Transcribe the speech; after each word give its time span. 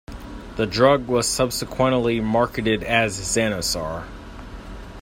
The 0.55 0.65
drug 0.65 1.05
was 1.07 1.27
subsequently 1.29 2.19
marketed 2.19 2.83
as 2.83 3.15
Zanosar. 3.19 4.07